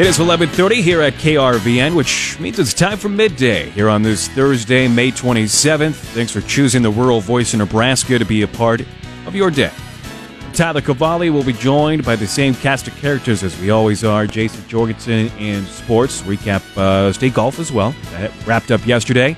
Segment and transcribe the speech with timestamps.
[0.00, 4.28] It is 11:30 here at KRVN, which means it's time for midday here on this
[4.28, 5.92] Thursday, May 27th.
[5.92, 8.80] Thanks for choosing the rural voice in Nebraska to be a part
[9.26, 9.70] of your day.
[10.54, 14.26] Tyler Cavalli will be joined by the same cast of characters as we always are.
[14.26, 17.94] Jason Jorgensen in sports recap uh, state golf as well.
[18.12, 19.36] That wrapped up yesterday.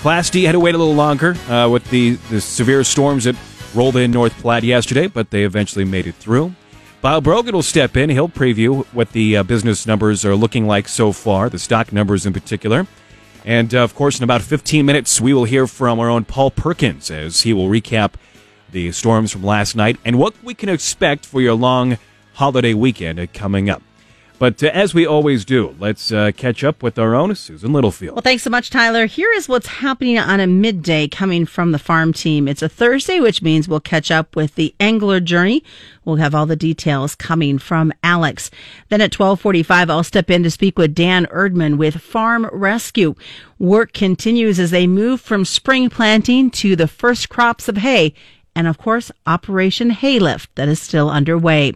[0.00, 3.34] Class D had to wait a little longer uh, with the, the severe storms that
[3.74, 6.54] rolled in North Platte yesterday, but they eventually made it through.
[7.02, 8.10] Bob Brogan will step in.
[8.10, 12.26] He'll preview what the uh, business numbers are looking like so far, the stock numbers
[12.26, 12.86] in particular.
[13.44, 16.52] And uh, of course, in about 15 minutes, we will hear from our own Paul
[16.52, 18.12] Perkins as he will recap
[18.70, 21.98] the storms from last night and what we can expect for your long
[22.34, 23.82] holiday weekend coming up.
[24.38, 28.16] But uh, as we always do, let's uh, catch up with our own Susan Littlefield.
[28.16, 29.06] Well, thanks so much, Tyler.
[29.06, 32.48] Here is what's happening on a midday coming from the farm team.
[32.48, 35.62] It's a Thursday, which means we'll catch up with the Engler journey.
[36.04, 38.50] We'll have all the details coming from Alex.
[38.88, 43.14] Then at 1245, I'll step in to speak with Dan Erdman with Farm Rescue.
[43.58, 48.14] Work continues as they move from spring planting to the first crops of hay
[48.54, 51.72] and of course, Operation Haylift that is still underway.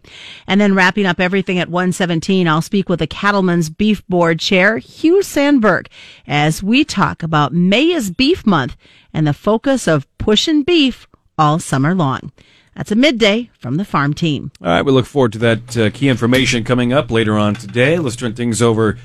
[0.46, 4.78] And then wrapping up everything at 117, I'll speak with the Cattlemen's Beef Board Chair,
[4.78, 5.88] Hugh Sandberg,
[6.26, 8.76] as we talk about May is Beef Month
[9.12, 11.06] and the focus of pushing beef
[11.38, 12.32] all summer long.
[12.76, 14.52] That's a midday from the farm team.
[14.60, 17.98] All right, we look forward to that uh, key information coming up later on today.
[17.98, 18.98] Let's turn things over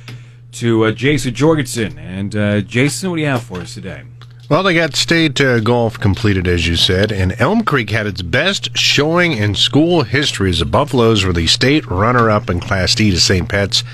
[0.53, 1.97] to uh, Jason Jorgensen.
[1.97, 4.03] And uh, Jason, what do you have for us today?
[4.51, 8.21] Well, they got state uh, golf completed, as you said, and Elm Creek had its
[8.21, 13.11] best showing in school history as the Buffaloes were the state runner-up in Class D
[13.11, 13.47] to St.
[13.47, 13.85] Pat's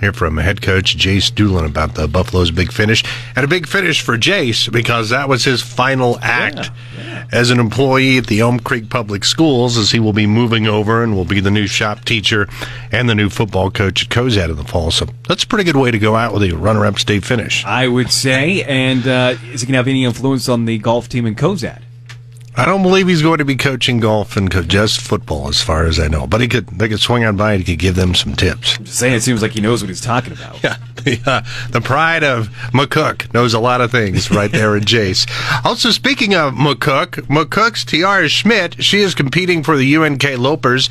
[0.00, 3.02] hear from head coach Jace Doolin about the Buffalo's big finish.
[3.34, 7.26] And a big finish for Jace because that was his final act yeah, yeah.
[7.32, 11.02] as an employee at the Elm Creek Public Schools as he will be moving over
[11.02, 12.48] and will be the new shop teacher
[12.92, 14.90] and the new football coach at Cozad in the fall.
[14.90, 17.64] So that's a pretty good way to go out with a runner-up state finish.
[17.64, 18.62] I would say.
[18.64, 21.82] And uh, is it going to have any influence on the golf team in Cozad?
[22.58, 25.84] I don't believe he's going to be coaching golf and co- just football, as far
[25.84, 26.26] as I know.
[26.26, 28.78] But he could, they could swing on by and he could give them some tips.
[28.78, 30.56] I'm just saying, it seems like he knows what he's talking about.
[30.66, 34.84] Yeah, the, uh, the pride of McCook knows a lot of things right there in
[34.84, 35.30] Jace.
[35.66, 40.88] Also, speaking of McCook, McCook's Tiara Schmidt, she is competing for the UNK Lopers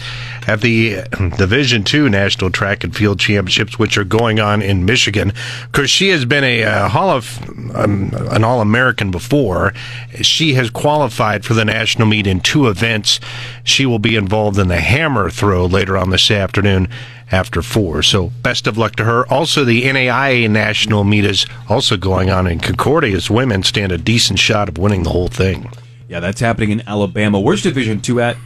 [0.47, 1.03] at the
[1.37, 5.33] Division Two National Track and Field Championships, which are going on in Michigan.
[5.71, 7.39] Because she has been a uh, Hall of
[7.75, 9.73] um, an All American before,
[10.21, 13.19] she has qualified for the national meet in two events.
[13.63, 16.87] She will be involved in the hammer throw later on this afternoon
[17.31, 18.03] after four.
[18.03, 19.27] So best of luck to her.
[19.27, 23.97] Also, the NAIA national meet is also going on in Concordia as women stand a
[23.97, 25.71] decent shot of winning the whole thing.
[26.07, 27.39] Yeah, that's happening in Alabama.
[27.39, 28.37] Where's Division Two at?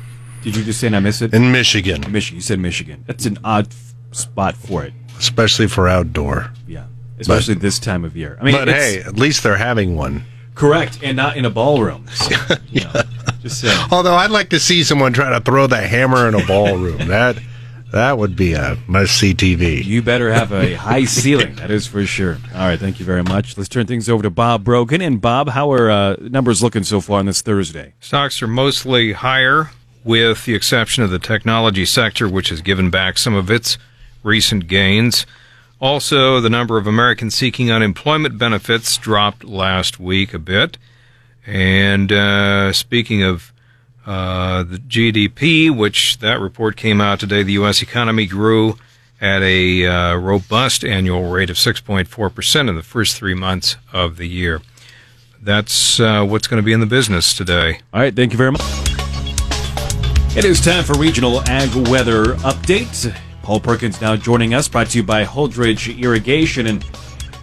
[0.43, 1.33] Did you just say and I missed it?
[1.33, 2.09] In Michigan.
[2.11, 2.35] Michigan.
[2.37, 3.03] You said Michigan.
[3.05, 4.93] That's an odd f- spot for it.
[5.17, 6.51] Especially for outdoor.
[6.65, 6.85] Yeah.
[7.19, 8.37] Especially but, this time of year.
[8.39, 10.23] I mean, but hey, at least they're having one.
[10.59, 12.05] Correct, and not in a ballroom.
[12.19, 13.01] So, you know,
[13.41, 13.87] just saying.
[13.91, 16.97] Although I'd like to see someone try to throw the hammer in a ballroom.
[17.07, 17.37] that
[17.91, 19.83] that would be a must see TV.
[19.83, 22.37] You better have a high ceiling, that is for sure.
[22.53, 23.57] All right, thank you very much.
[23.57, 25.01] Let's turn things over to Bob Brogan.
[25.01, 27.93] And Bob, how are uh, numbers looking so far on this Thursday?
[28.01, 29.71] Stocks are mostly higher,
[30.03, 33.77] with the exception of the technology sector, which has given back some of its
[34.23, 35.25] recent gains.
[35.81, 40.77] Also, the number of Americans seeking unemployment benefits dropped last week a bit.
[41.45, 43.53] And uh, speaking of
[44.05, 47.81] uh, the GDP, which that report came out today, the U.S.
[47.81, 48.77] economy grew
[49.21, 54.27] at a uh, robust annual rate of 6.4% in the first three months of the
[54.27, 54.61] year.
[55.41, 57.79] That's uh, what's going to be in the business today.
[57.93, 58.61] All right, thank you very much.
[60.35, 63.13] It is time for regional ag weather updates.
[63.49, 66.67] Paul Perkins now joining us, brought to you by Holdridge Irrigation.
[66.67, 66.85] And,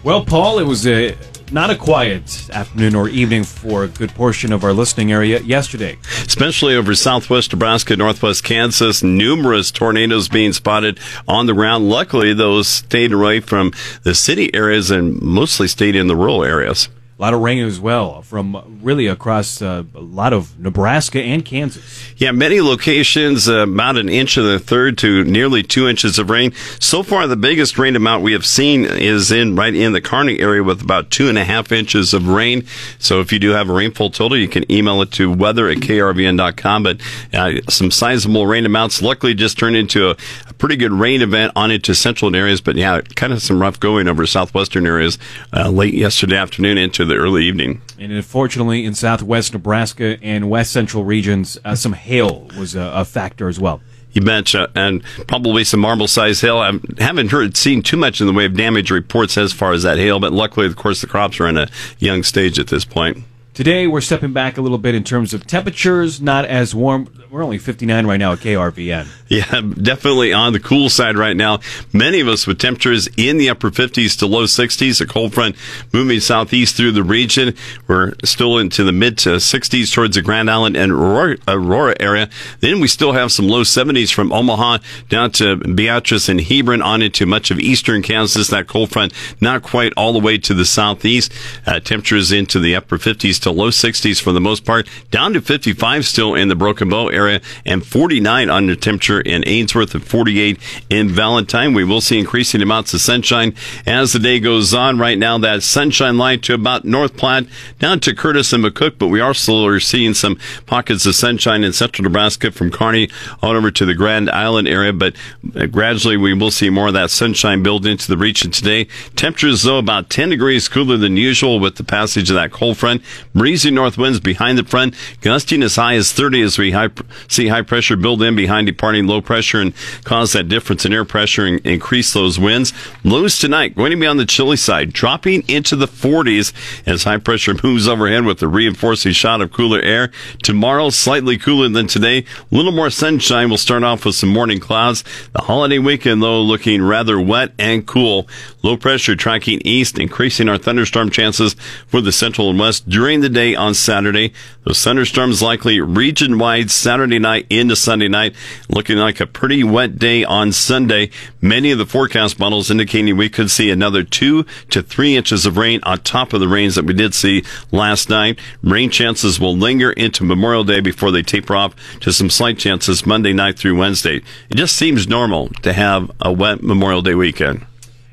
[0.05, 1.17] well, Paul, it was a
[1.51, 5.97] not a quiet afternoon or evening for a good portion of our listening area yesterday.
[6.25, 11.89] Especially over southwest Nebraska, northwest Kansas, numerous tornadoes being spotted on the ground.
[11.89, 16.87] Luckily, those stayed away from the city areas and mostly stayed in the rural areas.
[17.19, 21.43] A lot of rain as well from really across uh, a lot of Nebraska and
[21.43, 22.13] Kansas.
[22.15, 26.29] Yeah, many locations, uh, about an inch and a third to nearly two inches of
[26.29, 26.53] rain.
[26.79, 30.39] So far, the biggest rain amount we have seen is in right in the Kearney
[30.39, 32.67] area with about two and a half inches of rain.
[32.99, 35.77] So if you do have a rainfall total, you can email it to weather at
[35.77, 36.83] krvn.com.
[36.83, 37.01] But
[37.33, 40.17] uh, some sizable rain amounts luckily just turned into a,
[40.47, 42.61] a, pretty good rain event on into central areas.
[42.61, 45.17] But yeah, kind of some rough going over southwestern areas
[45.51, 47.81] uh, late yesterday afternoon into the early evening.
[47.97, 53.05] And unfortunately, in southwest Nebraska and west central regions, uh, some hail was a, a
[53.05, 53.81] factor as well.
[54.17, 56.57] you betcha, and probably some marble-sized hail.
[56.57, 59.83] I haven't heard seen too much in the way of damage reports as far as
[59.83, 61.69] that hail, but luckily, of course, the crops are in a
[61.99, 63.23] young stage at this point.
[63.57, 67.11] Today, we're stepping back a little bit in terms of temperatures, not as warm.
[67.31, 69.07] We're only 59 right now at KRVN.
[69.29, 71.59] Yeah, definitely on the cool side right now.
[71.91, 75.01] Many of us with temperatures in the upper 50s to low 60s.
[75.01, 75.55] A cold front
[75.91, 77.55] moving southeast through the region.
[77.87, 82.29] We're still into the mid to 60s towards the Grand Island and Aurora area.
[82.59, 84.77] Then we still have some low 70s from Omaha
[85.09, 88.49] down to Beatrice and Hebron on into much of eastern Kansas.
[88.49, 91.33] That cold front not quite all the way to the southeast.
[91.65, 94.87] Uh, temperatures into the upper 50s to low 60s for the most part.
[95.09, 99.95] Down to 55 still in the Broken Bow area and 49 under temperature in Ainsworth
[99.95, 100.59] and 48
[100.89, 101.73] in Valentine.
[101.73, 103.55] We will see increasing amounts of sunshine
[103.85, 104.99] as the day goes on.
[104.99, 107.45] Right now, that sunshine line to about North Platte
[107.79, 111.73] down to Curtis and McCook, but we are still seeing some pockets of sunshine in
[111.73, 113.09] central Nebraska from Kearney
[113.41, 114.91] on over to the Grand Island area.
[114.91, 115.15] But
[115.55, 118.85] uh, gradually, we will see more of that sunshine build into the region today.
[119.15, 123.01] Temperatures, though, about 10 degrees cooler than usual with the passage of that cold front.
[123.37, 126.89] Breezy north winds behind the front, gusting as high as 30 as we high,
[127.27, 131.05] see high pressure build in behind departing low pressure and cause that difference in air
[131.05, 132.73] pressure and increase those winds.
[133.03, 136.51] Lows tonight going to be on the chilly side, dropping into the 40s
[136.87, 140.11] as high pressure moves overhead with a reinforcing shot of cooler air.
[140.41, 142.25] Tomorrow, slightly cooler than today.
[142.51, 143.49] A little more sunshine.
[143.49, 145.03] We'll start off with some morning clouds.
[145.33, 148.27] The holiday weekend, though, looking rather wet and cool.
[148.63, 151.53] Low pressure tracking east, increasing our thunderstorm chances
[151.85, 154.33] for the central and west during the day on Saturday.
[154.63, 158.35] Those thunderstorms likely region wide Saturday night into Sunday night.
[158.69, 161.09] Looking like a pretty wet day on Sunday.
[161.41, 165.57] Many of the forecast models indicating we could see another two to three inches of
[165.57, 168.39] rain on top of the rains that we did see last night.
[168.61, 173.05] Rain chances will linger into Memorial Day before they taper off to some slight chances
[173.05, 174.17] Monday night through Wednesday.
[174.49, 177.65] It just seems normal to have a wet Memorial Day weekend.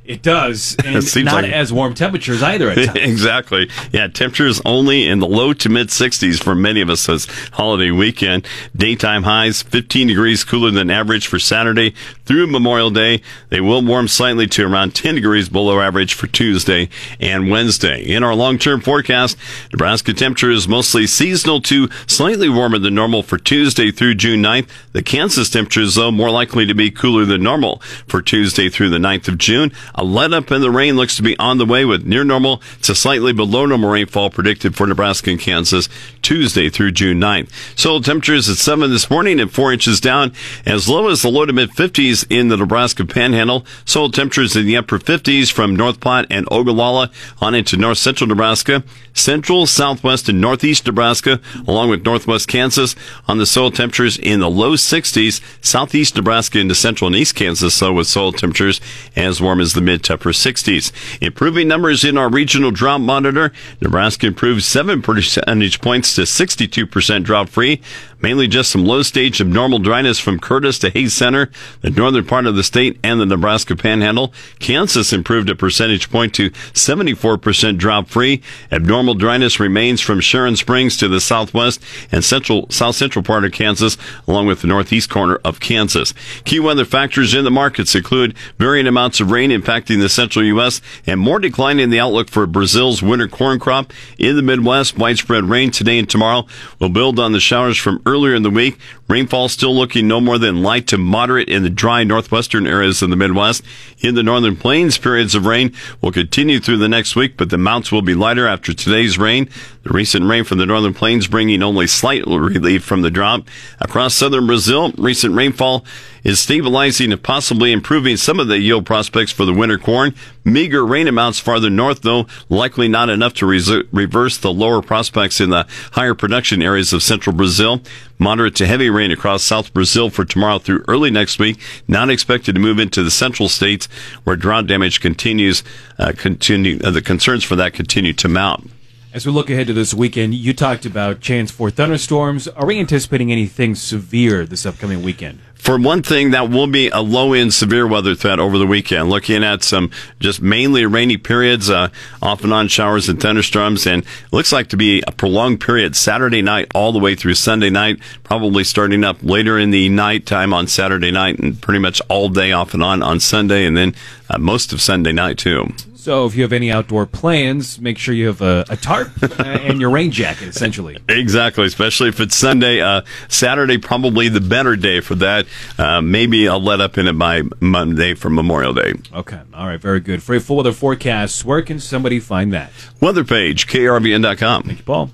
[0.04, 2.70] It does, and it not like, as warm temperatures either.
[2.94, 3.70] exactly.
[3.90, 7.90] Yeah, temperatures only in the low to mid 60s for many of us this holiday
[7.90, 8.46] weekend.
[8.76, 11.94] Daytime highs 15 degrees cooler than average for Saturday
[12.26, 13.22] through Memorial Day.
[13.48, 18.02] They will warm slightly to around 10 degrees below average for Tuesday and Wednesday.
[18.02, 19.38] In our long-term forecast,
[19.72, 24.68] Nebraska temperature is mostly seasonal to slightly warmer than normal for Tuesday through June 9th.
[24.92, 28.98] The Kansas temperatures, though, more likely to be cooler than normal for Tuesday through the
[28.98, 29.72] 9th of June.
[29.96, 32.60] A let up in the rain looks to be on the way with near normal
[32.82, 35.88] to slightly below normal rainfall predicted for Nebraska and Kansas
[36.20, 37.48] Tuesday through June 9th.
[37.78, 40.32] Soil temperatures at 7 this morning and 4 inches down,
[40.66, 43.64] as low as the low to mid 50s in the Nebraska Panhandle.
[43.84, 48.26] Soil temperatures in the upper 50s from North Platte and Ogallala on into north central
[48.26, 48.82] Nebraska,
[49.12, 52.96] central, southwest, and northeast Nebraska, along with northwest Kansas
[53.28, 57.74] on the soil temperatures in the low 60s, southeast Nebraska into central and east Kansas,
[57.74, 58.80] so with soil temperatures
[59.14, 60.92] as warm as the mid to upper 60s.
[61.20, 63.52] Improving numbers in our regional drought monitor.
[63.80, 67.80] Nebraska improved 7 percentage points to 62% drought free
[68.24, 71.50] mainly just some low stage abnormal dryness from Curtis to Hayes Center,
[71.82, 74.32] the northern part of the state, and the Nebraska Panhandle.
[74.58, 78.40] Kansas improved a percentage point to 74% drought free.
[78.72, 83.52] Abnormal dryness remains from Sharon Springs to the southwest and central south central part of
[83.52, 86.14] Kansas, along with the northeast corner of Kansas.
[86.46, 90.80] Key weather factors in the markets include varying amounts of rain impacting the central U.S.
[91.06, 93.92] and more decline in the outlook for Brazil's winter corn crop.
[94.18, 96.46] In the Midwest, widespread rain today and tomorrow
[96.78, 98.78] will build on the showers from earlier in the week.
[99.08, 103.10] Rainfall still looking no more than light to moderate in the dry northwestern areas of
[103.10, 103.62] the Midwest.
[103.98, 107.56] In the northern plains, periods of rain will continue through the next week, but the
[107.56, 109.48] amounts will be lighter after today's rain.
[109.82, 113.44] The recent rain from the northern plains bringing only slight relief from the drought.
[113.80, 115.84] Across southern Brazil, recent rainfall
[116.22, 120.14] is stabilizing and possibly improving some of the yield prospects for the winter corn.
[120.44, 125.50] Meager rain amounts farther north, though, likely not enough to reverse the lower prospects in
[125.50, 127.80] the higher production areas of central Brazil.
[128.18, 131.58] Moderate to heavy rain across South Brazil for tomorrow through early next week.
[131.88, 133.86] Not expected to move into the central states
[134.24, 135.62] where drought damage continues.
[135.98, 138.70] Uh, continue uh, the concerns for that continue to mount.
[139.14, 142.48] As we look ahead to this weekend, you talked about chance for thunderstorms.
[142.48, 145.38] Are we anticipating anything severe this upcoming weekend?
[145.54, 149.10] For one thing, that will be a low end severe weather threat over the weekend.
[149.10, 151.90] Looking at some just mainly rainy periods, uh,
[152.20, 155.94] off and on showers and thunderstorms, and it looks like to be a prolonged period
[155.94, 160.26] Saturday night all the way through Sunday night, probably starting up later in the night
[160.26, 163.76] time on Saturday night and pretty much all day off and on on Sunday, and
[163.76, 163.94] then
[164.28, 165.72] uh, most of Sunday night too.
[166.04, 169.80] So if you have any outdoor plans, make sure you have a, a tarp and
[169.80, 170.98] your rain jacket, essentially.
[171.08, 172.82] Exactly, especially if it's Sunday.
[172.82, 175.46] Uh, Saturday, probably the better day for that.
[175.78, 178.92] Uh, maybe I'll let up in it by Monday for Memorial Day.
[179.14, 179.40] Okay.
[179.54, 179.80] All right.
[179.80, 180.22] Very good.
[180.22, 182.70] For a full weather forecast, where can somebody find that?
[183.00, 184.64] Weather page, krvn.com.
[184.64, 185.10] Thank you, Paul.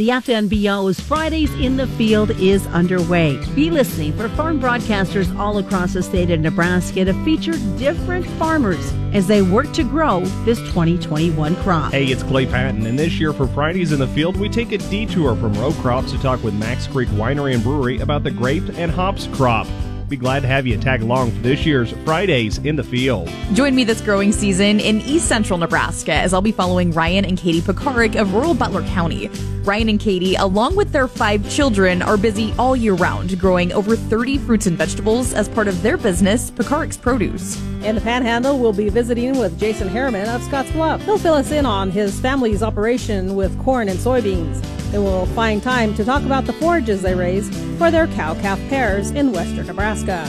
[0.00, 3.36] The FNBO's Fridays in the Field is underway.
[3.54, 8.94] Be listening for farm broadcasters all across the state of Nebraska to feature different farmers
[9.12, 11.92] as they work to grow this 2021 crop.
[11.92, 14.78] Hey, it's Clay Patton, and this year for Fridays in the Field, we take a
[14.78, 18.70] detour from row crops to talk with Mac's Creek Winery and Brewery about the grape
[18.78, 19.66] and hops crop.
[20.10, 23.30] Be glad to have you tag along for this year's Fridays in the Field.
[23.52, 27.38] Join me this growing season in East Central Nebraska as I'll be following Ryan and
[27.38, 29.28] Katie Pekarek of rural Butler County.
[29.62, 33.94] Ryan and Katie, along with their five children, are busy all year round growing over
[33.94, 37.56] 30 fruits and vegetables as part of their business, Pekarek's Produce.
[37.84, 41.04] In the Panhandle, we'll be visiting with Jason Harriman of Scotts Bluff.
[41.04, 44.79] He'll fill us in on his family's operation with corn and soybeans.
[44.90, 48.58] Then we'll find time to talk about the forages they raise for their cow calf
[48.68, 50.24] pairs in western Nebraska.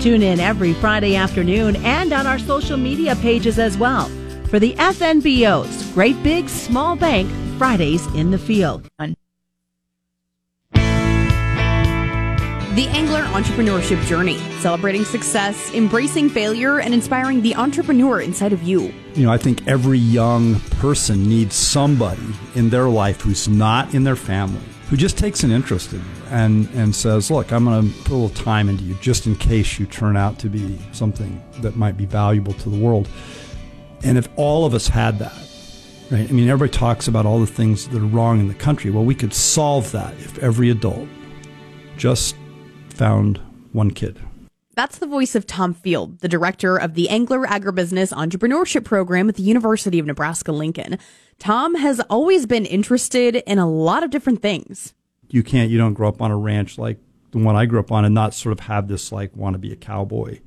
[0.00, 4.08] Tune in every Friday afternoon and on our social media pages as well
[4.48, 8.88] for the FNBO's Great Big Small Bank Fridays in the Field.
[12.74, 18.94] The Engler Entrepreneurship Journey, celebrating success, embracing failure, and inspiring the entrepreneur inside of you.
[19.14, 22.22] You know, I think every young person needs somebody
[22.54, 26.22] in their life who's not in their family, who just takes an interest in you
[26.28, 29.34] and, and says, Look, I'm going to put a little time into you just in
[29.34, 33.08] case you turn out to be something that might be valuable to the world.
[34.04, 35.36] And if all of us had that,
[36.12, 36.28] right?
[36.28, 38.92] I mean, everybody talks about all the things that are wrong in the country.
[38.92, 41.08] Well, we could solve that if every adult
[41.96, 42.36] just
[43.00, 43.40] found
[43.72, 44.20] one kid.
[44.74, 49.36] That's the voice of Tom Field, the director of the Engler Agribusiness Entrepreneurship Program at
[49.36, 50.98] the University of Nebraska Lincoln.
[51.38, 54.92] Tom has always been interested in a lot of different things.
[55.30, 56.98] You can't, you don't grow up on a ranch like
[57.30, 59.58] the one I grew up on and not sort of have this like want to
[59.58, 60.40] be a cowboy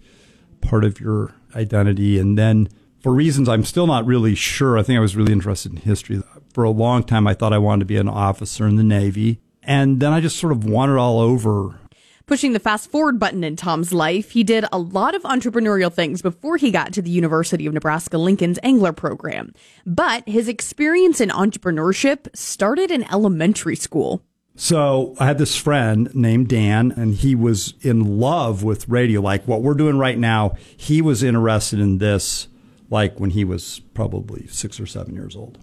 [0.62, 2.20] part of your identity.
[2.20, 2.70] And then
[3.00, 6.22] for reasons I'm still not really sure, I think I was really interested in history.
[6.54, 9.40] For a long time, I thought I wanted to be an officer in the Navy.
[9.64, 11.80] And then I just sort of wandered all over
[12.26, 16.22] Pushing the fast forward button in Tom's life, he did a lot of entrepreneurial things
[16.22, 19.54] before he got to the University of Nebraska Lincoln's Engler program.
[19.86, 24.24] But his experience in entrepreneurship started in elementary school.
[24.56, 29.46] So I had this friend named Dan, and he was in love with radio, like
[29.46, 30.54] what we're doing right now.
[30.78, 32.48] He was interested in this,
[32.90, 35.58] like when he was probably six or seven years old.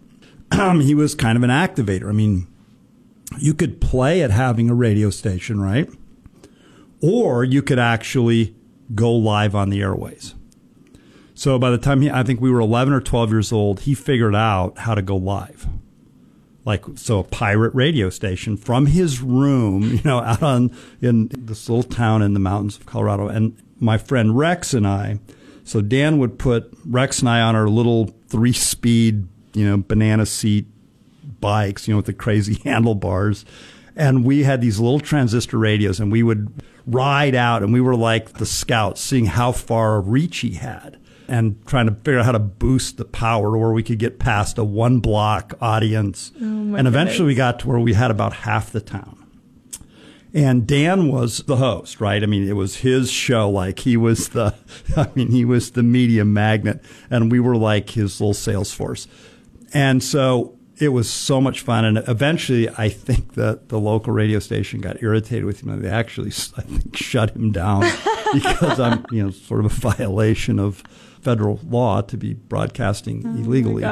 [0.52, 2.10] he was kind of an activator.
[2.10, 2.48] I mean,
[3.38, 5.88] you could play at having a radio station, right?
[7.02, 8.54] Or you could actually
[8.94, 10.34] go live on the airways.
[11.34, 13.94] So by the time he, I think we were 11 or 12 years old, he
[13.94, 15.66] figured out how to go live.
[16.66, 21.68] Like, so a pirate radio station from his room, you know, out on, in this
[21.68, 23.28] little town in the mountains of Colorado.
[23.28, 25.18] And my friend Rex and I,
[25.64, 30.26] so Dan would put Rex and I on our little three speed, you know, banana
[30.26, 30.66] seat
[31.40, 33.44] bikes, you know, with the crazy handlebars.
[34.00, 36.50] And we had these little transistor radios and we would
[36.86, 40.98] ride out and we were like the scouts seeing how far a reach he had
[41.28, 44.56] and trying to figure out how to boost the power where we could get past
[44.56, 46.32] a one block audience.
[46.40, 49.18] Oh and eventually we got to where we had about half the town.
[50.32, 52.22] And Dan was the host, right?
[52.22, 53.50] I mean, it was his show.
[53.50, 54.54] Like he was the,
[54.96, 59.06] I mean, he was the media magnet and we were like his little sales force.
[59.74, 61.84] And so it was so much fun.
[61.84, 65.68] And eventually, I think that the local radio station got irritated with him.
[65.68, 67.82] And they actually, I think, shut him down
[68.32, 70.82] because I'm, you know, sort of a violation of
[71.20, 73.82] federal law to be broadcasting Oh illegally.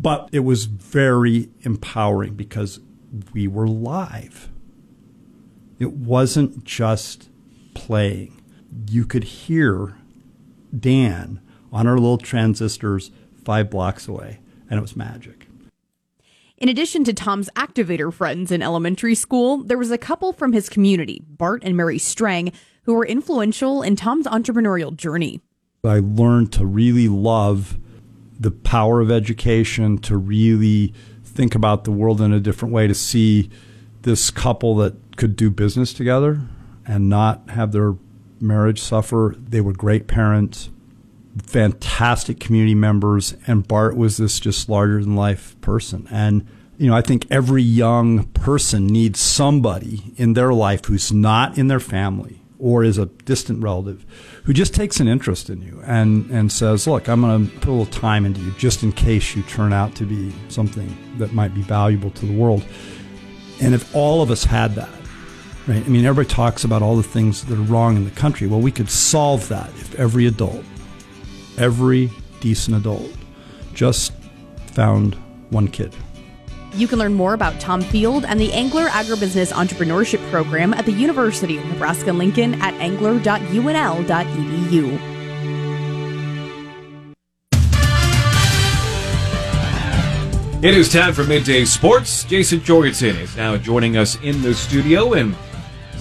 [0.00, 2.80] But it was very empowering because
[3.32, 4.50] we were live.
[5.78, 7.28] It wasn't just
[7.74, 8.42] playing.
[8.90, 9.96] You could hear
[10.76, 11.40] Dan
[11.72, 13.10] on our little transistors
[13.44, 15.41] five blocks away, and it was magic.
[16.62, 20.68] In addition to Tom's activator friends in elementary school, there was a couple from his
[20.68, 22.52] community, Bart and Mary Strang,
[22.84, 25.40] who were influential in Tom's entrepreneurial journey.
[25.82, 27.78] I learned to really love
[28.38, 32.94] the power of education, to really think about the world in a different way, to
[32.94, 33.50] see
[34.02, 36.42] this couple that could do business together
[36.86, 37.96] and not have their
[38.40, 39.34] marriage suffer.
[39.36, 40.70] They were great parents,
[41.44, 46.06] fantastic community members, and Bart was this just larger than life person.
[46.10, 46.46] And
[46.78, 51.68] you know, I think every young person needs somebody in their life who's not in
[51.68, 54.06] their family or is a distant relative
[54.44, 57.68] who just takes an interest in you and, and says, Look, I'm going to put
[57.68, 61.32] a little time into you just in case you turn out to be something that
[61.32, 62.64] might be valuable to the world.
[63.60, 64.88] And if all of us had that,
[65.66, 65.84] right?
[65.84, 68.46] I mean, everybody talks about all the things that are wrong in the country.
[68.46, 70.64] Well, we could solve that if every adult,
[71.58, 73.10] every decent adult,
[73.74, 74.12] just
[74.66, 75.14] found
[75.50, 75.94] one kid.
[76.74, 80.92] You can learn more about Tom Field and the Engler Agribusiness Entrepreneurship Program at the
[80.92, 85.12] University of Nebraska Lincoln at engler.unl.edu.
[90.62, 92.22] It is time for midday sports.
[92.22, 95.34] Jason Jorgensen is now joining us in the studio, and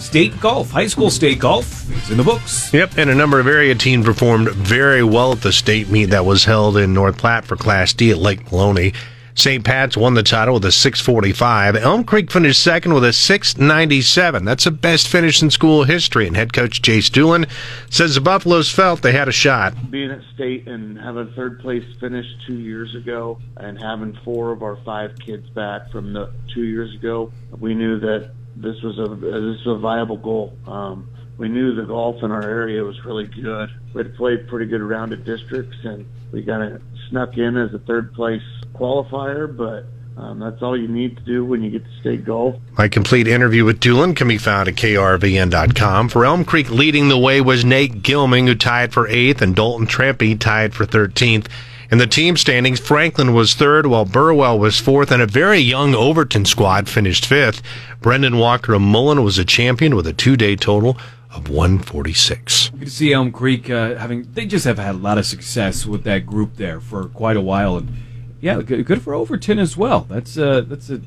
[0.02, 2.74] state golf, high school state golf, is in the books.
[2.74, 6.26] Yep, and a number of area teams performed very well at the state meet that
[6.26, 8.94] was held in North Platte for Class D at Lake Maloney.
[9.34, 9.64] St.
[9.64, 11.78] Pat's won the title with a 645.
[11.78, 14.44] Elm Creek finished second with a 697.
[14.44, 16.28] That's the best finish in school history.
[16.28, 17.46] And head coach Jace Doolin
[17.90, 19.90] says the Buffaloes felt they had a shot.
[19.90, 24.64] Being at state and having third place finish two years ago and having four of
[24.64, 29.16] our five kids back from the two years ago, we knew that this was a
[29.16, 30.58] this was a viable goal.
[30.68, 33.70] Um, we knew the golf in our area was really good.
[33.94, 37.80] We had played pretty good rounded districts, and we kind of snuck in as a
[37.80, 38.44] third place
[38.74, 39.86] qualifier, but
[40.22, 42.56] um, that's all you need to do when you get to state golf.
[42.78, 46.10] My complete interview with Doolin can be found at krvn.com.
[46.10, 49.88] For Elm Creek, leading the way was Nate Gilming, who tied for eighth, and Dalton
[49.88, 51.48] Trampy tied for 13th.
[51.92, 55.94] In the team standings, Franklin was third, while Burwell was fourth, and a very young
[55.94, 57.62] Overton squad finished fifth.
[58.00, 60.98] Brendan Walker of Mullen was a champion with a two-day total
[61.32, 62.72] of 146.
[62.72, 65.86] You can see Elm Creek uh, having, they just have had a lot of success
[65.86, 67.76] with that group there for quite a while.
[67.76, 67.92] And
[68.40, 70.06] yeah, good, for Overton as well.
[70.10, 71.02] That's, uh, that's a,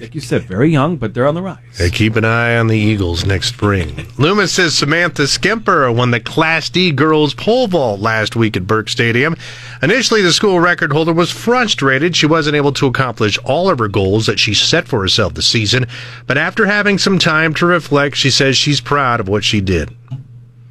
[0.00, 1.58] like you said, very young, but they're on the rise.
[1.76, 4.06] Hey, keep an eye on the Eagles next spring.
[4.18, 8.88] Loomis says Samantha Skimper won the Class D girls pole vault last week at Burke
[8.88, 9.36] Stadium.
[9.82, 13.88] Initially, the school record holder was frustrated she wasn't able to accomplish all of her
[13.88, 15.86] goals that she set for herself this season.
[16.26, 19.94] But after having some time to reflect, she says she's proud of what she did.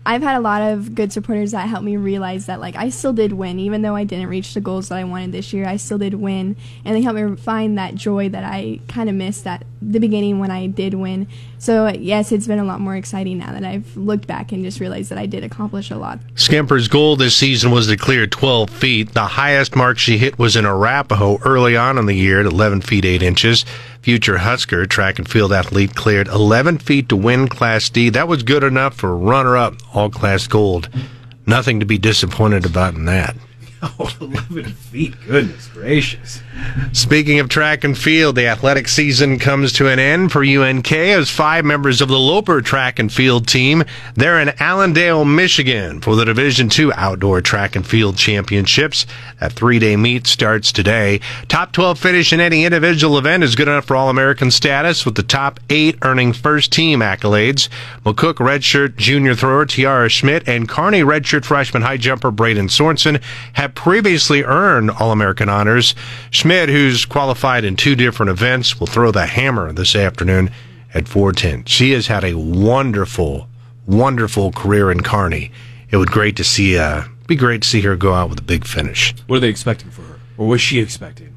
[0.07, 3.11] I've had a lot of good supporters that helped me realize that like I still
[3.11, 3.59] did win.
[3.59, 6.13] Even though I didn't reach the goals that I wanted this year I still did
[6.13, 6.55] win.
[6.85, 10.39] And they helped me find that joy that I kind of missed at the beginning
[10.39, 11.27] when I did win.
[11.57, 14.79] So yes it's been a lot more exciting now that I've looked back and just
[14.79, 16.19] realized that I did accomplish a lot.
[16.35, 19.13] Skimper's goal this season was to clear 12 feet.
[19.13, 22.79] The highest mark she hit was in Arapahoe early on in the year at 11
[22.79, 23.65] feet 8 inches
[24.07, 28.09] future Husker track and field athlete cleared 11 feet to win Class D.
[28.09, 30.87] That was good enough for runner up All Class Gold.
[31.45, 33.35] Nothing to be disappointed about in that.
[33.99, 35.15] Oh, 11 feet.
[35.27, 36.41] Goodness gracious.
[36.91, 41.29] Speaking of track and field, the athletic season comes to an end for UNK as
[41.29, 43.83] five members of the Loper track and field team.
[44.15, 49.05] They're in Allendale, Michigan for the Division II Outdoor Track and Field Championships.
[49.39, 51.19] That three-day meet starts today.
[51.47, 55.23] Top 12 finish in any individual event is good enough for All-American status with the
[55.23, 57.69] top eight earning first team accolades.
[58.03, 63.21] McCook redshirt junior thrower Tiara Schmidt and Kearney redshirt freshman high jumper Braden Sorensen
[63.53, 65.95] have previously earned All-American honors.
[66.31, 70.51] Schmidt, who's qualified in two different events, will throw the hammer this afternoon
[70.93, 71.65] at 410.
[71.65, 73.47] She has had a wonderful,
[73.85, 75.51] wonderful career in Kearney.
[75.89, 78.43] It would great to see, uh, be great to see her go out with a
[78.43, 79.13] big finish.
[79.27, 80.19] What are they expecting for her?
[80.37, 81.36] Or was she expecting?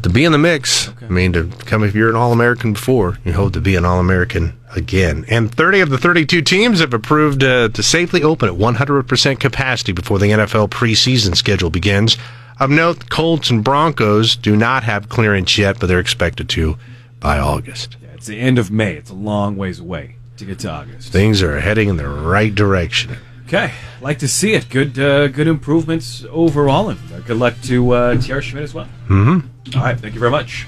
[0.00, 0.88] To be in the mix.
[1.02, 3.84] I mean, to come if you're an All American before, you hope to be an
[3.84, 5.26] All American again.
[5.28, 9.92] And 30 of the 32 teams have approved uh, to safely open at 100% capacity
[9.92, 12.16] before the NFL preseason schedule begins.
[12.58, 16.78] Of note, Colts and Broncos do not have clearance yet, but they're expected to
[17.20, 17.96] by August.
[18.02, 18.94] Yeah, it's the end of May.
[18.94, 21.12] It's a long ways away to get to August.
[21.12, 23.16] Things are heading in the right direction.
[23.46, 24.70] Okay, like to see it.
[24.70, 28.88] Good, uh, good improvements overall, and uh, good luck to uh, Tiara Schmidt as well.
[29.08, 29.48] Mm-hmm.
[29.74, 30.66] All right, thank you very much.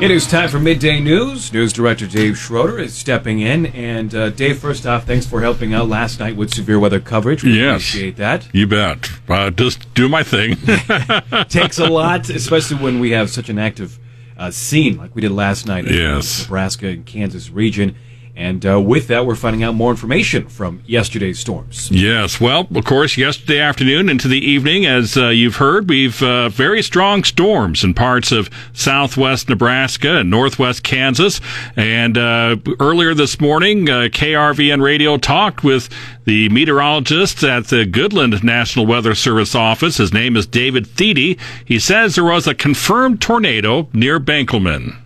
[0.00, 1.52] It is time for midday news.
[1.52, 3.66] News director Dave Schroeder is stepping in.
[3.66, 7.44] And uh, Dave, first off, thanks for helping out last night with severe weather coverage.
[7.44, 7.88] We Yes.
[7.88, 8.48] appreciate that.
[8.52, 9.08] You bet.
[9.28, 10.56] Uh, just do my thing.
[11.48, 13.96] Takes a lot, especially when we have such an active
[14.42, 16.38] uh, scene like we did last night in Yes.
[16.38, 17.94] the Nebraska and Kansas region.
[18.42, 21.88] And uh, with that, we're finding out more information from yesterday's storms.
[21.92, 22.40] Yes.
[22.40, 26.82] Well, of course, yesterday afternoon into the evening, as uh, you've heard, we've uh, very
[26.82, 31.40] strong storms in parts of southwest Nebraska and northwest Kansas.
[31.76, 35.88] And uh, earlier this morning, uh, KRVN Radio talked with
[36.24, 39.98] the meteorologist at the Goodland National Weather Service office.
[39.98, 41.38] His name is David Thiede.
[41.64, 44.96] He says there was a confirmed tornado near Benkelman.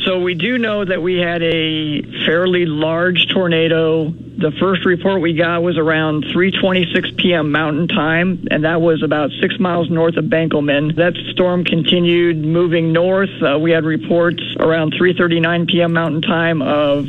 [0.00, 4.10] So we do know that we had a fairly large tornado.
[4.10, 7.52] The first report we got was around 3:26 p.m.
[7.52, 10.96] Mountain Time, and that was about six miles north of Benkelman.
[10.96, 13.30] That storm continued moving north.
[13.42, 15.92] Uh, we had reports around 3:39 p.m.
[15.92, 17.08] Mountain Time of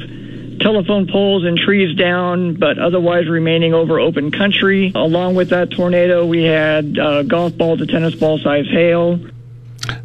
[0.60, 4.92] telephone poles and trees down, but otherwise remaining over open country.
[4.94, 9.20] Along with that tornado, we had uh, golf ball to tennis ball size hail.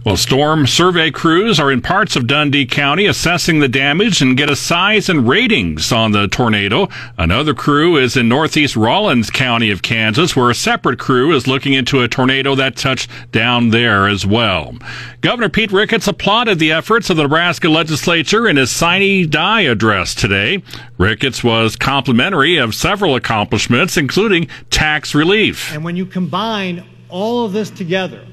[0.04, 4.48] Well, storm survey crews are in parts of Dundy County assessing the damage and get
[4.48, 6.88] a size and ratings on the tornado.
[7.18, 11.72] Another crew is in northeast Rawlins County of Kansas, where a separate crew is looking
[11.74, 14.76] into a tornado that touched down there as well.
[15.20, 20.14] Governor Pete Ricketts applauded the efforts of the Nebraska legislature in his sine die address
[20.14, 20.62] today.
[20.96, 25.74] Ricketts was complimentary of several accomplishments, including tax relief.
[25.74, 28.24] And when you combine all of this together,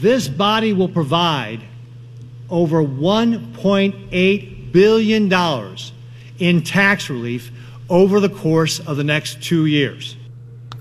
[0.00, 1.60] this body will provide
[2.48, 5.76] over $1.8 billion
[6.38, 7.50] in tax relief
[7.88, 10.16] over the course of the next two years.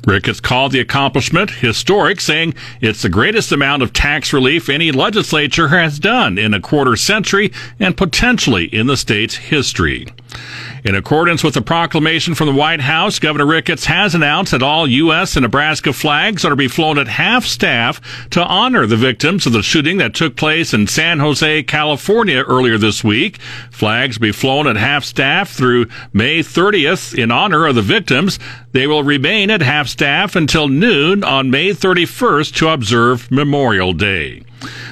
[0.07, 5.67] Ricketts called the accomplishment historic, saying it's the greatest amount of tax relief any legislature
[5.67, 10.07] has done in a quarter century and potentially in the state's history.
[10.83, 14.87] In accordance with the proclamation from the White House, Governor Ricketts has announced that all
[14.87, 15.35] U.S.
[15.35, 19.53] and Nebraska flags are to be flown at half staff to honor the victims of
[19.53, 23.39] the shooting that took place in San Jose, California earlier this week.
[23.71, 28.39] Flags will be flown at half staff through May 30th in honor of the victims.
[28.71, 34.43] They will remain at half staff until noon on May 31st to observe Memorial Day.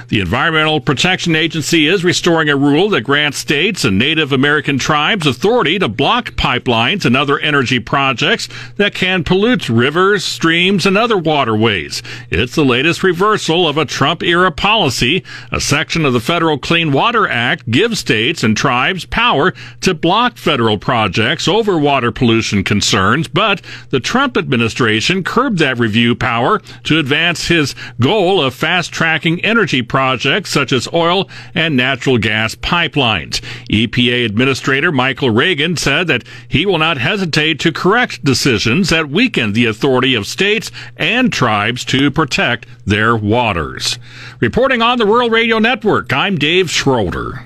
[0.10, 5.28] The Environmental Protection Agency is restoring a rule that grants states and Native American tribes
[5.28, 11.18] authority to block pipelines and other energy projects that can pollute rivers, streams, and other
[11.18, 12.02] waterways.
[12.30, 15.26] It's the latest reversal of a Trump era policy.
[15.52, 20.38] A section of the Federal Clean Water Act gives states and tribes power to block
[20.38, 26.98] federal projects over water pollution concerns, but the Trump administration curbed that review power to
[26.98, 32.54] advance his goal of fast tracking energy projects projects such as oil and natural gas
[32.54, 33.42] pipelines.
[33.72, 39.54] EPA Administrator Michael Regan said that he will not hesitate to correct decisions that weaken
[39.54, 43.98] the authority of states and tribes to protect their waters.
[44.40, 47.44] Reporting on the Rural Radio Network, I'm Dave Schroeder.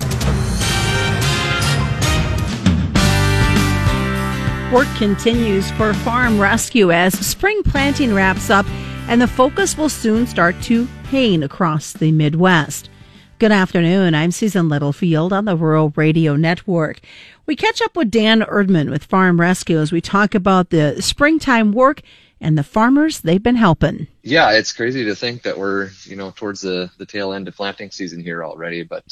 [4.74, 8.66] Work continues for farm rescue as spring planting wraps up
[9.12, 12.90] and the focus will soon start to pain across the Midwest.
[13.40, 14.16] Good afternoon.
[14.16, 17.02] I'm Susan Littlefield on the Rural Radio Network.
[17.46, 21.74] We catch up with Dan Erdman with Farm Rescue as we talk about the springtime
[21.74, 22.00] work
[22.40, 24.08] and the farmers they've been helping.
[24.24, 27.56] Yeah, it's crazy to think that we're, you know, towards the, the tail end of
[27.58, 29.04] planting season here already, but,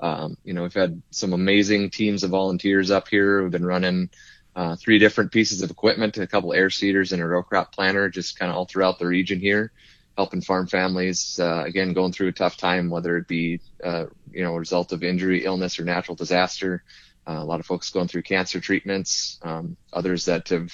[0.00, 3.42] um, you know, we've had some amazing teams of volunteers up here.
[3.42, 4.10] We've been running
[4.58, 8.08] uh, three different pieces of equipment, a couple air seeders and a row crop planter,
[8.08, 9.70] just kind of all throughout the region here,
[10.16, 14.42] helping farm families, uh, again, going through a tough time, whether it be, uh, you
[14.42, 16.82] know, a result of injury, illness, or natural disaster.
[17.24, 20.72] Uh, a lot of folks going through cancer treatments, um, others that have,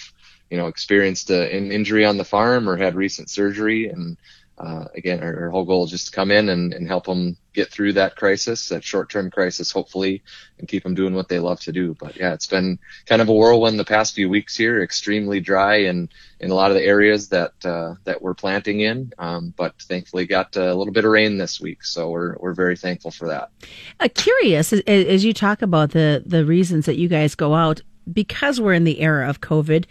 [0.49, 4.17] you know, experienced an injury on the farm or had recent surgery and,
[4.57, 7.71] uh, again, our, whole goal is just to come in and, and help them get
[7.71, 10.23] through that crisis, that short-term crisis, hopefully,
[10.59, 11.97] and keep them doing what they love to do.
[11.99, 15.77] But yeah, it's been kind of a whirlwind the past few weeks here, extremely dry
[15.77, 19.13] and in a lot of the areas that uh, that we're planting in.
[19.19, 22.77] Um, but thankfully, got a little bit of rain this week, so we're we're very
[22.77, 23.51] thankful for that.
[23.99, 27.83] Uh, curious as, as you talk about the the reasons that you guys go out
[28.13, 29.87] because we're in the era of COVID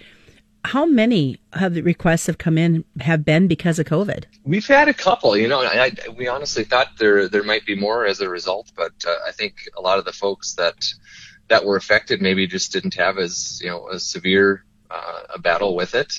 [0.66, 4.26] how many of the requests have come in have been because of COVID?
[4.44, 5.36] We've had a couple.
[5.36, 8.94] You know, I, we honestly thought there there might be more as a result, but
[9.06, 10.86] uh, I think a lot of the folks that
[11.50, 15.76] that were affected maybe just didn't have as you know a severe uh, a battle
[15.76, 16.14] with it.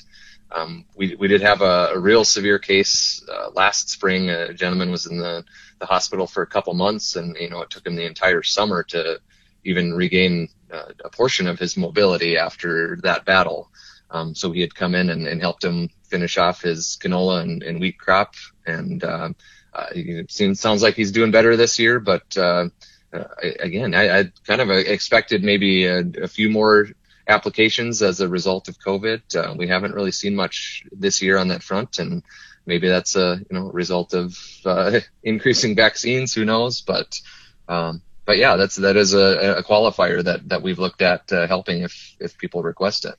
[0.53, 4.29] Um, we we did have a, a real severe case uh, last spring.
[4.29, 5.45] A gentleman was in the
[5.79, 8.83] the hospital for a couple months, and you know it took him the entire summer
[8.85, 9.21] to
[9.65, 13.71] even regain uh, a portion of his mobility after that battle.
[14.15, 17.65] Um, so he had come in and, and, helped him finish off his canola and,
[17.65, 18.35] and wheat crop.
[18.65, 19.31] And uh,
[19.75, 22.69] uh, it seems sounds like he's doing better this year, but uh,
[23.13, 23.25] uh,
[23.61, 26.89] again, I, I, kind of expected maybe a, a, few more
[27.27, 29.35] applications as a result of COVID.
[29.35, 32.23] Uh, we haven't really seen much this year on that front, and
[32.67, 36.35] maybe that's a you know result of uh, increasing vaccines.
[36.35, 36.81] Who knows?
[36.81, 37.21] But
[37.69, 41.47] um, but yeah, that's that is a, a, qualifier that that we've looked at uh,
[41.47, 43.15] helping if if people request it.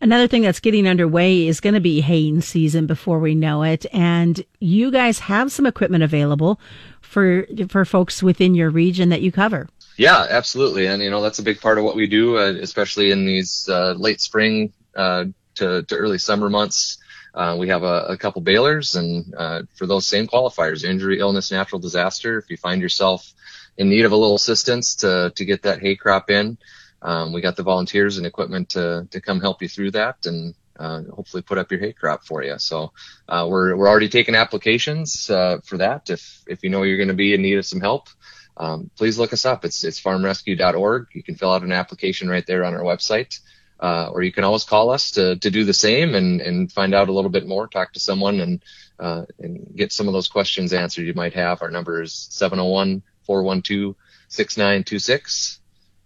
[0.00, 3.84] Another thing that's getting underway is going to be haying season before we know it,
[3.92, 6.60] and you guys have some equipment available
[7.00, 9.68] for for folks within your region that you cover.
[9.96, 13.10] Yeah, absolutely, and you know that's a big part of what we do, uh, especially
[13.10, 15.24] in these uh, late spring uh,
[15.56, 16.98] to, to early summer months.
[17.34, 21.50] Uh, we have a, a, couple balers, and uh, for those same qualifiers, injury, illness,
[21.50, 22.38] natural disaster.
[22.38, 23.32] If you find yourself
[23.76, 26.56] in need of a little assistance to to get that hay crop in,
[27.02, 30.54] um, we got the volunteers and equipment to to come help you through that, and
[30.78, 32.58] uh, hopefully put up your hay crop for you.
[32.58, 32.92] So
[33.28, 36.10] uh, we're we're already taking applications uh, for that.
[36.10, 38.08] If if you know you're going to be in need of some help,
[38.56, 39.64] um, please look us up.
[39.64, 41.06] It's it's farmrescue.org.
[41.12, 43.38] You can fill out an application right there on our website.
[43.80, 46.96] Uh, or you can always call us to, to do the same and, and find
[46.96, 48.64] out a little bit more, talk to someone and,
[48.98, 51.62] uh, and get some of those questions answered you might have.
[51.62, 53.94] Our number is 701 412
[54.26, 55.57] 6926.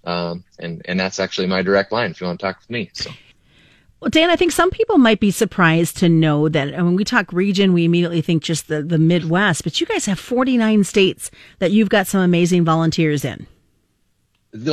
[0.05, 2.91] Um, and, and that's actually my direct line if you want to talk with me.
[2.93, 3.11] So.
[4.01, 7.33] Well, Dan, I think some people might be surprised to know that when we talk
[7.33, 11.71] region, we immediately think just the, the Midwest, but you guys have 49 states that
[11.71, 13.47] you've got some amazing volunteers in.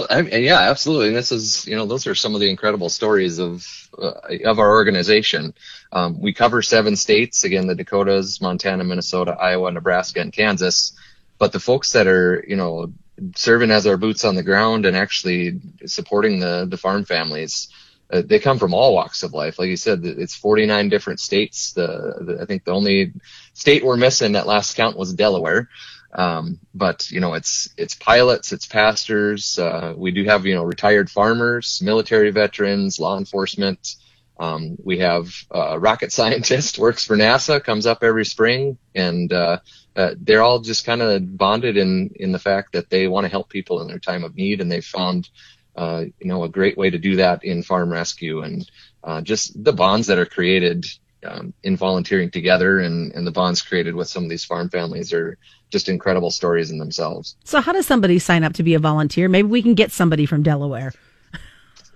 [0.09, 1.09] I mean, yeah, absolutely.
[1.09, 3.65] And this is, you know, those are some of the incredible stories of
[3.97, 4.13] uh,
[4.43, 5.53] of our organization.
[5.91, 10.91] Um, we cover seven states again: the Dakotas, Montana, Minnesota, Iowa, Nebraska, and Kansas.
[11.37, 12.91] But the folks that are, you know,
[13.35, 17.69] serving as our boots on the ground and actually supporting the the farm families,
[18.11, 19.59] uh, they come from all walks of life.
[19.59, 21.73] Like you said, it's 49 different states.
[21.73, 21.87] The,
[22.21, 23.13] the I think the only
[23.53, 25.69] state we're missing at last count was Delaware.
[26.13, 29.59] Um, but you know, it's it's pilots, it's pastors.
[29.59, 33.95] Uh, we do have you know retired farmers, military veterans, law enforcement.
[34.39, 39.59] Um, we have a rocket scientist works for NASA, comes up every spring, and uh,
[39.95, 43.29] uh, they're all just kind of bonded in in the fact that they want to
[43.29, 45.29] help people in their time of need, and they found
[45.75, 48.69] uh, you know a great way to do that in farm rescue, and
[49.03, 50.85] uh, just the bonds that are created
[51.25, 55.11] um, in volunteering together, and and the bonds created with some of these farm families
[55.11, 55.37] are
[55.69, 57.35] just incredible stories in themselves.
[57.43, 59.27] So, how does somebody sign up to be a volunteer?
[59.27, 60.93] Maybe we can get somebody from Delaware.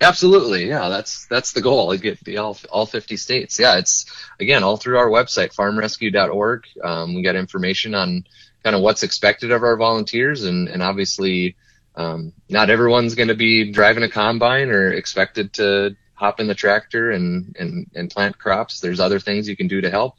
[0.03, 0.89] Absolutely, yeah.
[0.89, 1.95] That's that's the goal.
[1.97, 3.59] Get the all all 50 states.
[3.59, 4.05] Yeah, it's
[4.39, 6.65] again all through our website, farmrescue.org.
[6.83, 8.25] Um, we got information on
[8.63, 11.55] kind of what's expected of our volunteers, and and obviously,
[11.95, 16.55] um, not everyone's going to be driving a combine or expected to hop in the
[16.55, 18.79] tractor and and and plant crops.
[18.79, 20.17] There's other things you can do to help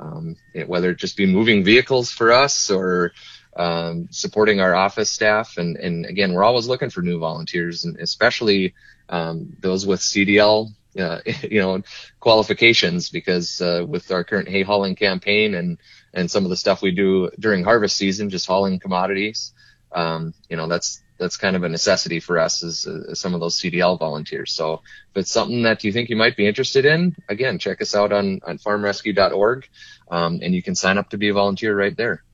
[0.00, 3.12] um, whether it just be moving vehicles for us or
[3.56, 5.58] um, supporting our office staff.
[5.58, 8.74] And, and again, we're always looking for new volunteers, and especially
[9.10, 11.82] um, those with CDL, uh, you know,
[12.20, 13.10] qualifications.
[13.10, 15.78] Because uh, with our current hay hauling campaign and
[16.14, 19.52] and some of the stuff we do during harvest season, just hauling commodities,
[19.92, 23.40] um, you know, that's that's kind of a necessity for us as, as, some of
[23.40, 24.52] those CDL volunteers.
[24.52, 27.94] So if it's something that you think you might be interested in, again, check us
[27.94, 29.68] out on, on farmrescue.org
[30.10, 32.24] um, and you can sign up to be a volunteer right there.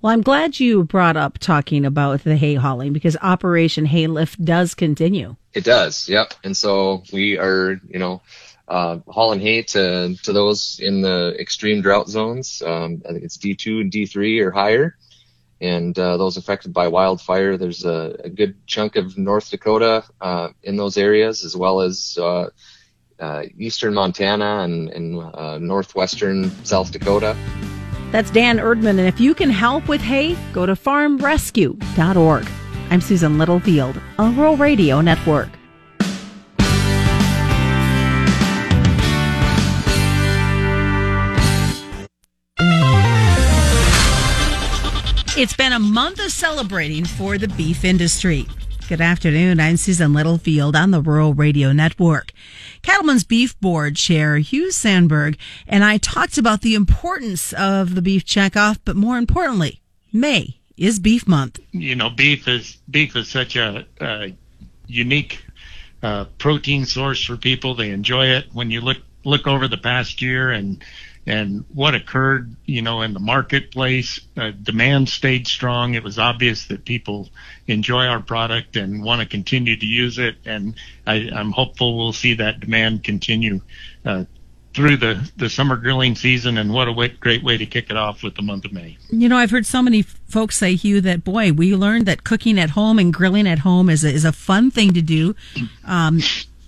[0.00, 4.44] Well, I'm glad you brought up talking about the hay hauling because Operation Hay Lift
[4.44, 5.36] does continue.
[5.54, 6.34] It does, yep.
[6.44, 8.20] And so we are, you know,
[8.68, 12.62] uh, hauling hay to, to those in the extreme drought zones.
[12.64, 14.96] Um, I think it's D2 and D3 or higher
[15.60, 17.56] and uh, those affected by wildfire.
[17.56, 22.18] There's a, a good chunk of North Dakota uh, in those areas, as well as
[22.20, 22.50] uh,
[23.20, 27.36] uh eastern Montana and, and uh, northwestern South Dakota.
[28.10, 32.48] That's Dan Erdman, and if you can help with hay, go to farmrescue.org.
[32.90, 35.48] I'm Susan Littlefield on Rural Radio Network.
[45.36, 48.46] It's been a month of celebrating for the beef industry.
[48.88, 49.58] Good afternoon.
[49.58, 52.30] I'm Susan Littlefield on the Rural Radio Network.
[52.82, 58.24] Cattlemen's Beef Board Chair Hugh Sandberg and I talked about the importance of the beef
[58.24, 59.80] checkoff, but more importantly,
[60.12, 61.58] May is Beef Month.
[61.72, 64.32] You know, beef is beef is such a, a
[64.86, 65.44] unique
[66.04, 67.74] uh, protein source for people.
[67.74, 68.46] They enjoy it.
[68.52, 70.80] When you look look over the past year and
[71.26, 74.20] and what occurred, you know, in the marketplace.
[74.36, 75.94] Uh, demand stayed strong.
[75.94, 77.30] It was obvious that people
[77.66, 80.74] enjoy our product and want to continue to use it, and
[81.06, 83.60] I, am hopeful we'll see that demand continue
[84.04, 84.24] uh,
[84.74, 88.22] through the the summer grilling season, and what a great way to kick it off
[88.22, 88.98] with the month of May.
[89.10, 92.58] You know, I've heard so many folks say, Hugh, that boy, we learned that cooking
[92.58, 95.36] at home and grilling at home is a, is a fun thing to do.
[95.84, 96.20] Um,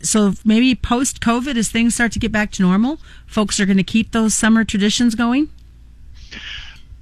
[0.09, 3.77] so maybe post COVID, as things start to get back to normal, folks are going
[3.77, 5.49] to keep those summer traditions going.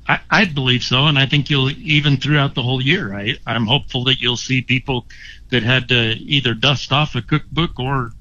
[0.07, 3.15] I, I believe so, and I think you'll even throughout the whole year.
[3.15, 5.07] I, I'm hopeful that you'll see people
[5.51, 8.13] that had to either dust off a cookbook or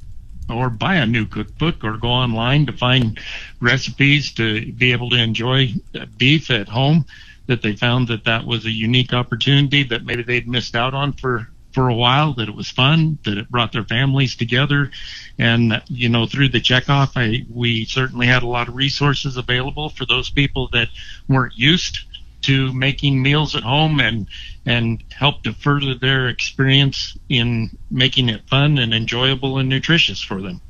[0.49, 3.17] or buy a new cookbook or go online to find
[3.61, 5.73] recipes to be able to enjoy
[6.17, 7.05] beef at home
[7.47, 11.13] that they found that that was a unique opportunity that maybe they'd missed out on
[11.13, 14.91] for for a while that it was fun that it brought their families together
[15.37, 19.89] and you know through the checkoff i we certainly had a lot of resources available
[19.89, 20.87] for those people that
[21.27, 21.99] weren't used
[22.43, 24.27] to making meals at home and
[24.65, 30.41] and help to further their experience in making it fun and enjoyable and nutritious for
[30.41, 30.61] them.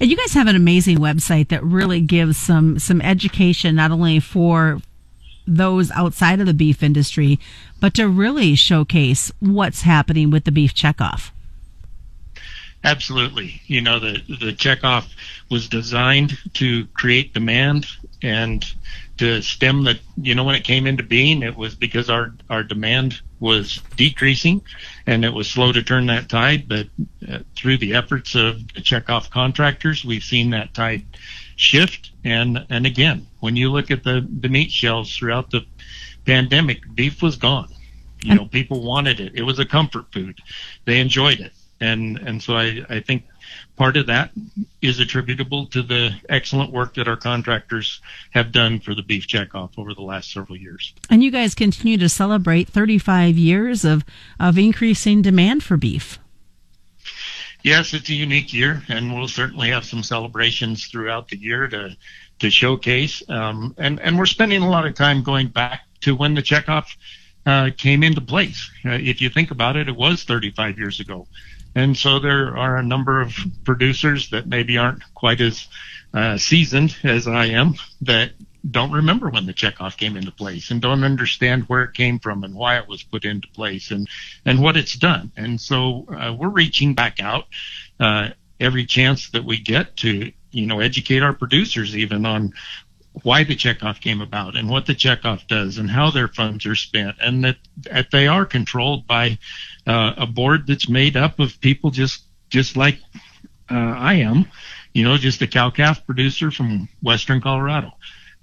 [0.00, 4.20] And you guys have an amazing website that really gives some some education not only
[4.20, 4.80] for
[5.46, 7.38] those outside of the beef industry,
[7.80, 11.30] but to really showcase what's happening with the beef checkoff.
[12.82, 13.62] Absolutely.
[13.66, 15.06] You know, the the checkoff
[15.50, 17.86] was designed to create demand
[18.22, 18.64] and
[19.16, 22.62] to stem the you know when it came into being it was because our our
[22.62, 24.60] demand was decreasing
[25.06, 26.86] and it was slow to turn that tide but
[27.28, 31.04] uh, through the efforts of the checkoff contractors we've seen that tide
[31.56, 35.60] shift and and again when you look at the the meat shelves throughout the
[36.24, 37.68] pandemic beef was gone
[38.22, 40.38] you know people wanted it it was a comfort food
[40.86, 43.22] they enjoyed it and and so i i think
[43.76, 44.30] part of that
[44.80, 49.72] is attributable to the excellent work that our contractors have done for the beef checkoff
[49.76, 50.94] over the last several years.
[51.10, 54.04] And you guys continue to celebrate 35 years of,
[54.40, 56.18] of increasing demand for beef.
[57.64, 61.96] Yes, it's a unique year, and we'll certainly have some celebrations throughout the year to
[62.40, 63.22] to showcase.
[63.28, 66.86] Um, and and we're spending a lot of time going back to when the checkoff
[67.46, 68.70] uh, came into place.
[68.84, 71.26] Uh, if you think about it, it was 35 years ago.
[71.74, 75.66] And so there are a number of producers that maybe aren't quite as
[76.12, 78.32] uh, seasoned as I am that
[78.70, 82.44] don't remember when the checkoff came into place and don't understand where it came from
[82.44, 84.08] and why it was put into place and,
[84.46, 85.32] and what it's done.
[85.36, 87.46] And so uh, we're reaching back out
[88.00, 92.52] uh, every chance that we get to, you know, educate our producers even on
[93.22, 96.74] why the checkoff came about and what the checkoff does and how their funds are
[96.74, 99.38] spent and that, that they are controlled by
[99.86, 102.98] uh, a board that's made up of people just just like
[103.70, 104.46] uh, I am,
[104.92, 107.92] you know, just a cow calf producer from Western Colorado.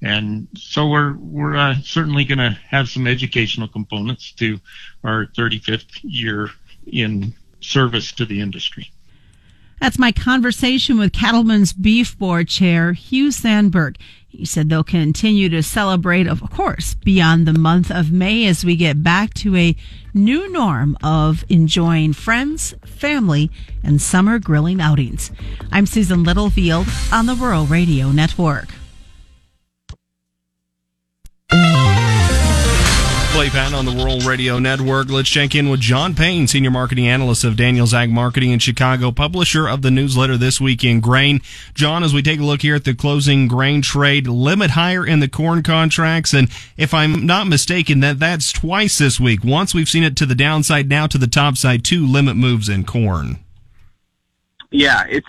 [0.02, 4.60] And so we're we're uh, certainly going to have some educational components to
[5.04, 6.50] our 35th year
[6.88, 8.92] in service to the industry.
[9.82, 13.98] That's my conversation with Cattlemen's Beef Board Chair Hugh Sandberg.
[14.28, 18.76] He said they'll continue to celebrate, of course, beyond the month of May as we
[18.76, 19.76] get back to a
[20.14, 23.50] new norm of enjoying friends, family,
[23.84, 25.32] and summer grilling outings.
[25.72, 28.68] I'm Susan Littlefield on the Rural Radio Network.
[33.42, 35.10] Clay Patton the Rural Radio Network.
[35.10, 39.12] Let's check in with John Payne, Senior Marketing Analyst of Daniels Ag Marketing in Chicago,
[39.12, 41.42] publisher of the newsletter This Week in Grain.
[41.74, 45.22] John, as we take a look here at the closing grain trade, limit higher in
[45.22, 46.36] the corn contracts.
[46.36, 49.44] And if I'm not mistaken, that that's twice this week.
[49.44, 52.70] Once we've seen it to the downside, now to the top side, two limit moves
[52.70, 53.40] in corn.
[54.70, 55.26] Yeah, it's,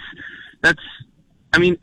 [0.61, 0.83] that's,
[1.55, 1.79] I mean,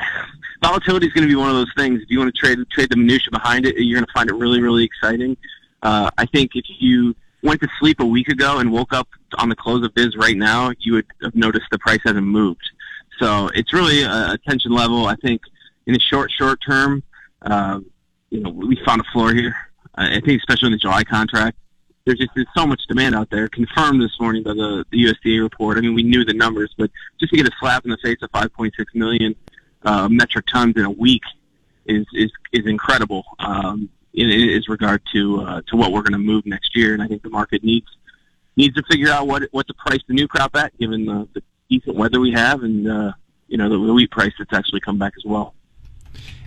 [0.62, 2.04] volatility is going to be one of those things.
[2.04, 4.36] If you want to trade, trade the minutia behind it, you're going to find it
[4.36, 5.36] really, really exciting.
[5.82, 9.50] Uh, I think if you went to sleep a week ago and woke up on
[9.50, 12.70] the close of biz right now, you would have noticed the price hasn't moved.
[13.20, 15.06] So it's really a, tension level.
[15.06, 15.42] I think
[15.86, 17.04] in the short, short term,
[17.42, 17.80] uh,
[18.30, 19.56] you know, we found a floor here.
[19.96, 21.58] I think especially in the July contract,
[22.06, 23.50] there's just there's so much demand out there.
[23.50, 25.78] Confirmed this morning by the, the USDA report.
[25.78, 26.90] I mean, we knew the numbers, but
[27.20, 29.36] just to get a slap in the face of 5.6 million
[29.84, 31.24] uh, metric tons in a week
[31.86, 33.24] is is is incredible.
[33.40, 36.94] Um, in, as regard to uh, to what we're going to move next year.
[36.94, 37.88] And I think the market needs
[38.56, 41.44] needs to figure out what what to price the new crop at, given the, the
[41.70, 43.12] decent weather we have, and uh,
[43.48, 45.54] you know the, the wheat price that's actually come back as well.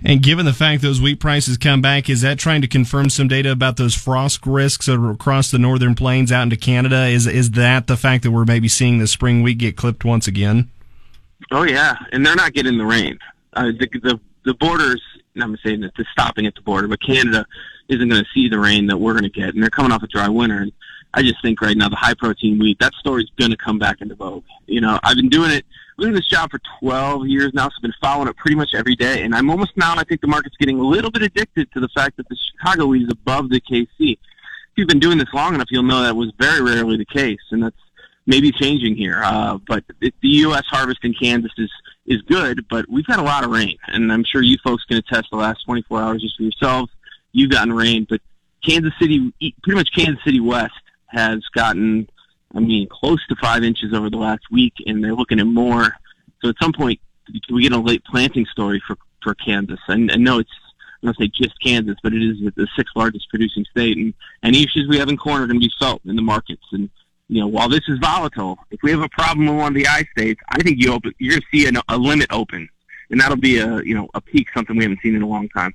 [0.05, 3.29] And given the fact those wheat prices come back, is that trying to confirm some
[3.29, 7.07] data about those frost risks across the northern plains out into Canada?
[7.07, 10.27] Is is that the fact that we're maybe seeing the spring wheat get clipped once
[10.27, 10.71] again?
[11.51, 13.19] Oh yeah, and they're not getting the rain.
[13.53, 15.01] Uh, the, the the borders
[15.41, 17.47] I'm saying that it's stopping at the border, but Canada
[17.89, 20.03] isn't going to see the rain that we're going to get, and they're coming off
[20.03, 20.59] a dry winter.
[20.59, 20.73] And
[21.15, 24.01] I just think right now the high protein wheat that story's going to come back
[24.01, 24.45] into vogue.
[24.67, 25.65] You know, I've been doing it.
[25.99, 28.97] in this job for 12 years now, so I've been following it pretty much every
[28.97, 29.23] day.
[29.23, 31.89] And I'm almost now, I think the market's getting a little bit addicted to the
[31.89, 33.89] fact that the Chicago wheat is above the KC.
[33.99, 34.19] If
[34.77, 37.63] you've been doing this long enough, you'll know that was very rarely the case, and
[37.63, 37.77] that's
[38.27, 39.21] maybe changing here.
[39.23, 40.65] Uh, but it, the U.S.
[40.67, 41.71] harvest in Kansas is
[42.07, 44.97] is good, but we've had a lot of rain, and I'm sure you folks can
[44.97, 46.91] attest the last 24 hours just for yourselves.
[47.33, 48.21] You've gotten rain, but
[48.67, 49.33] Kansas City,
[49.63, 50.75] pretty much Kansas City West,
[51.07, 52.09] has gotten,
[52.55, 55.95] I mean, close to five inches over the last week, and they're looking at more.
[56.43, 57.01] So at some point,
[57.51, 59.79] we get a late planting story for for Kansas.
[59.89, 60.51] And, and no, it's
[61.03, 64.59] I'm not say just Kansas, but it is the sixth largest producing state, and any
[64.59, 66.63] issues we have in corn are going to be felt in the markets.
[66.71, 66.91] And
[67.33, 69.89] you know, while this is volatile, if we have a problem in one of the
[69.89, 72.69] I states, I think you open, you're going to see an, a limit open,
[73.11, 75.49] and that'll be a you know a peak, something we haven't seen in a long
[75.49, 75.75] time.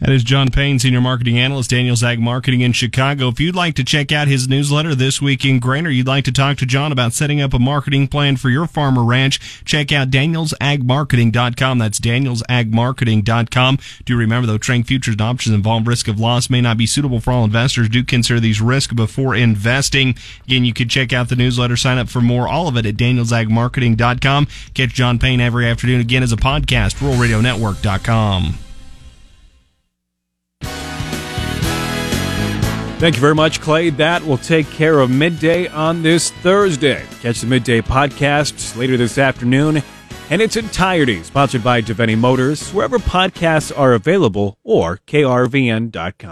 [0.00, 3.28] That is John Payne, Senior Marketing Analyst, Daniel Ag Marketing in Chicago.
[3.28, 6.24] If you'd like to check out his newsletter this week in grain, or you'd like
[6.24, 9.62] to talk to John about setting up a marketing plan for your farm or ranch,
[9.66, 11.78] check out danielsagmarketing.com.
[11.78, 13.78] That's danielsagmarketing.com.
[14.06, 17.20] Do remember, though, trading futures and options involve risk of loss, may not be suitable
[17.20, 17.90] for all investors.
[17.90, 20.16] Do consider these risks before investing.
[20.46, 22.96] Again, you can check out the newsletter, sign up for more, all of it at
[22.96, 24.46] danielsagmarketing.com.
[24.72, 28.69] Catch John Payne every afternoon again as a podcast, ruralradionetwork.com.
[33.00, 33.88] Thank you very much, Clay.
[33.88, 37.02] That will take care of midday on this Thursday.
[37.22, 39.82] Catch the midday podcast later this afternoon
[40.28, 46.28] and its entirety, sponsored by Devaney Motors, wherever podcasts are available or krvn.com.